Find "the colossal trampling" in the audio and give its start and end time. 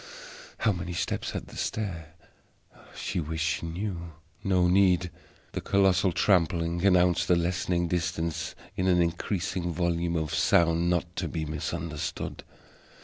5.51-6.83